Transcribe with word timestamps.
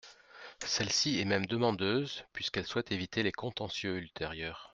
Celle-ci 0.65 1.19
est 1.19 1.25
même 1.25 1.45
demandeuse, 1.45 2.23
puisqu’elle 2.33 2.65
souhaite 2.65 2.91
éviter 2.91 3.21
les 3.21 3.31
contentieux 3.31 3.97
ultérieurs. 3.97 4.67